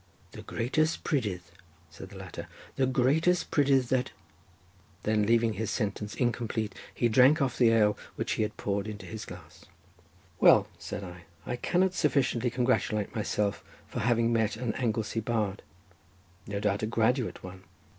[0.31, 1.41] "The greatest prydydd,"
[1.91, 4.09] said the latter, "the greatest prydydd that—"
[5.03, 9.05] and leaving his sentence incomplete he drank off the ale which he had poured into
[9.05, 9.65] his glass.
[10.39, 16.81] "Well," said I, "I cannot sufficiently congratulate myself, for having met an Anglesey bard—no doubt
[16.81, 17.63] a graduate one.